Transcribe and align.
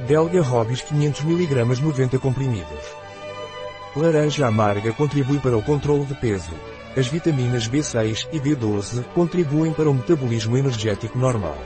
Delga 0.00 0.42
Hobbies 0.42 0.82
500mg 0.82 1.80
90 1.80 2.18
comprimidos. 2.18 2.84
Laranja 3.94 4.44
amarga 4.48 4.92
contribui 4.92 5.38
para 5.38 5.56
o 5.56 5.62
controle 5.62 6.04
de 6.04 6.14
peso. 6.14 6.50
As 6.96 7.06
vitaminas 7.06 7.68
B6 7.68 8.26
e 8.32 8.40
B12 8.40 9.04
contribuem 9.14 9.72
para 9.72 9.88
o 9.88 9.94
metabolismo 9.94 10.56
energético 10.56 11.16
normal. 11.16 11.56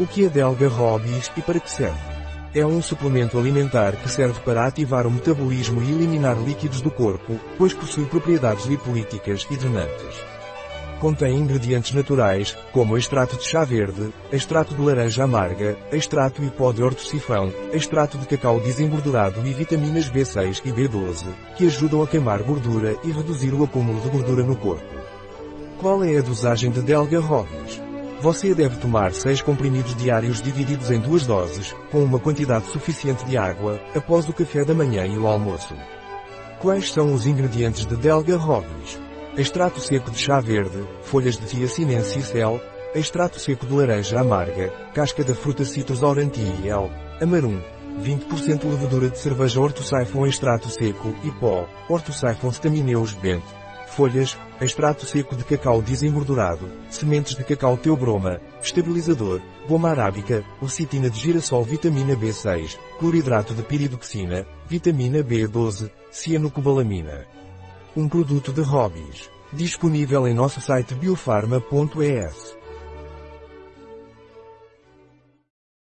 O 0.00 0.06
que 0.06 0.24
é 0.24 0.28
Delga 0.30 0.66
Hobbies 0.66 1.30
e 1.36 1.42
para 1.42 1.60
que 1.60 1.70
serve? 1.70 2.00
É 2.54 2.64
um 2.64 2.80
suplemento 2.80 3.38
alimentar 3.38 3.96
que 3.96 4.08
serve 4.08 4.40
para 4.40 4.66
ativar 4.66 5.06
o 5.06 5.10
metabolismo 5.10 5.82
e 5.82 5.90
eliminar 5.90 6.38
líquidos 6.42 6.80
do 6.80 6.90
corpo, 6.90 7.38
pois 7.58 7.74
possui 7.74 8.06
propriedades 8.06 8.64
lipolíticas 8.64 9.46
e 9.50 9.56
drenantes. 9.58 10.41
Contém 11.02 11.36
ingredientes 11.36 11.92
naturais, 11.92 12.56
como 12.70 12.96
extrato 12.96 13.36
de 13.36 13.42
chá 13.42 13.64
verde, 13.64 14.14
extrato 14.30 14.72
de 14.72 14.80
laranja 14.80 15.24
amarga, 15.24 15.76
extrato 15.90 16.44
e 16.44 16.48
pó 16.48 16.70
de 16.70 16.80
hortocifrão, 16.80 17.52
extrato 17.72 18.16
de 18.16 18.24
cacau 18.24 18.60
desengordurado 18.60 19.44
e 19.44 19.52
vitaminas 19.52 20.08
B6 20.08 20.62
e 20.64 20.70
B12, 20.70 21.24
que 21.56 21.66
ajudam 21.66 22.04
a 22.04 22.06
queimar 22.06 22.40
gordura 22.44 22.96
e 23.02 23.10
reduzir 23.10 23.52
o 23.52 23.64
acúmulo 23.64 24.00
de 24.00 24.10
gordura 24.10 24.44
no 24.44 24.54
corpo. 24.54 24.94
Qual 25.80 26.04
é 26.04 26.18
a 26.18 26.22
dosagem 26.22 26.70
de 26.70 26.80
Delga 26.80 27.18
Hobbies? 27.18 27.82
Você 28.20 28.54
deve 28.54 28.76
tomar 28.76 29.12
6 29.12 29.42
comprimidos 29.42 29.96
diários 29.96 30.40
divididos 30.40 30.88
em 30.88 31.00
duas 31.00 31.26
doses, 31.26 31.74
com 31.90 32.04
uma 32.04 32.20
quantidade 32.20 32.66
suficiente 32.66 33.24
de 33.24 33.36
água, 33.36 33.80
após 33.92 34.28
o 34.28 34.32
café 34.32 34.64
da 34.64 34.72
manhã 34.72 35.04
e 35.04 35.18
o 35.18 35.26
almoço. 35.26 35.74
Quais 36.60 36.92
são 36.92 37.12
os 37.12 37.26
ingredientes 37.26 37.84
de 37.86 37.96
Delga 37.96 38.36
Hobbies? 38.36 39.00
Extrato 39.36 39.80
seco 39.80 40.10
de 40.10 40.18
chá 40.18 40.40
verde, 40.40 40.86
folhas 41.04 41.36
de 41.36 41.46
Thiacinensis 41.46 42.34
L, 42.34 42.60
extrato 42.94 43.40
seco 43.40 43.64
de 43.66 43.74
laranja 43.74 44.20
amarga, 44.20 44.70
casca 44.94 45.24
da 45.24 45.34
fruta 45.34 45.64
Citrus 45.64 46.02
aurantii 46.02 46.68
L, 46.68 46.90
amarum, 47.20 47.60
20% 48.02 48.64
levedura 48.64 49.08
de 49.08 49.18
cerveja 49.18 49.60
ortosiphon 49.60 50.26
extrato 50.26 50.68
seco 50.68 51.14
e 51.24 51.30
pó, 51.32 51.66
ortosiphon 51.88 52.52
stamineus 52.52 53.14
bent, 53.14 53.42
folhas, 53.88 54.36
extrato 54.60 55.06
seco 55.06 55.34
de 55.34 55.44
cacau 55.44 55.80
desengordurado, 55.80 56.68
sementes 56.90 57.34
de 57.34 57.44
cacau 57.44 57.76
teobroma, 57.78 58.38
estabilizador, 58.62 59.40
goma 59.66 59.90
arábica, 59.90 60.44
lecitina 60.60 61.08
de 61.08 61.18
girassol 61.18 61.64
vitamina 61.64 62.14
B6, 62.14 62.78
cloridrato 62.98 63.54
de 63.54 63.62
piridoxina, 63.62 64.46
vitamina 64.68 65.22
B12, 65.22 65.90
cianocobalamina. 66.10 67.26
Um 67.94 68.08
produto 68.08 68.54
de 68.54 68.62
hobbies. 68.62 69.30
Disponível 69.52 70.26
em 70.26 70.32
nosso 70.32 70.62
site 70.62 70.94
biofarma.es. 70.94 72.61